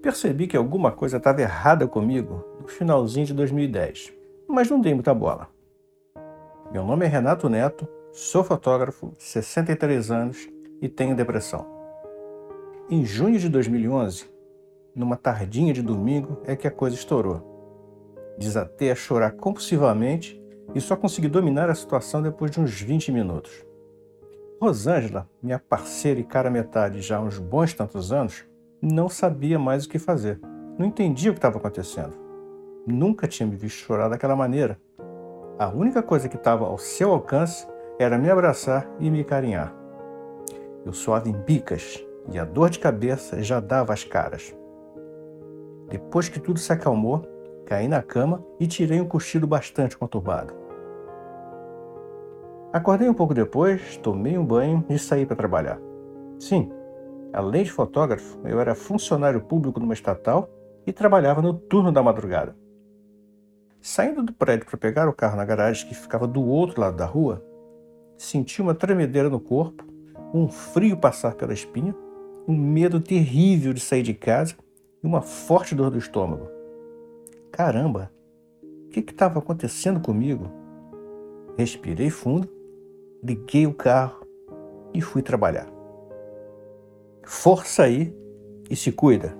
[0.00, 4.12] percebi que alguma coisa estava errada comigo no finalzinho de 2010,
[4.48, 5.48] mas não dei muita bola.
[6.72, 10.48] Meu nome é Renato Neto, sou fotógrafo, 63 anos
[10.80, 11.66] e tenho depressão.
[12.88, 14.30] Em junho de 2011,
[14.94, 17.46] numa tardinha de domingo, é que a coisa estourou.
[18.38, 20.40] Desatei a chorar compulsivamente
[20.74, 23.64] e só consegui dominar a situação depois de uns 20 minutos.
[24.60, 28.44] Rosângela, minha parceira e cara metade já há uns bons tantos anos,
[28.82, 30.40] não sabia mais o que fazer.
[30.78, 32.14] Não entendia o que estava acontecendo.
[32.86, 34.80] Nunca tinha me visto chorar daquela maneira.
[35.58, 37.66] A única coisa que estava ao seu alcance
[37.98, 39.74] era me abraçar e me carinhar.
[40.86, 44.56] Eu suava em bicas e a dor de cabeça já dava as caras.
[45.90, 47.22] Depois que tudo se acalmou,
[47.66, 50.54] caí na cama e tirei um cochilo bastante conturbado.
[52.72, 55.78] Acordei um pouco depois, tomei um banho e saí para trabalhar.
[56.38, 56.72] Sim,
[57.32, 60.48] além de fotógrafo, eu era funcionário público numa estatal
[60.86, 62.56] e trabalhava no turno da madrugada.
[63.80, 67.06] Saindo do prédio para pegar o carro na garagem que ficava do outro lado da
[67.06, 67.42] rua,
[68.16, 69.84] senti uma tremedeira no corpo,
[70.34, 71.94] um frio passar pela espinha,
[72.46, 74.54] um medo terrível de sair de casa
[75.02, 76.48] e uma forte dor do estômago.
[77.50, 78.12] Caramba,
[78.62, 80.50] o que estava acontecendo comigo?
[81.56, 82.48] Respirei fundo,
[83.22, 84.26] liguei o carro
[84.92, 85.79] e fui trabalhar.
[87.32, 88.12] Força aí
[88.68, 89.32] e se cuida.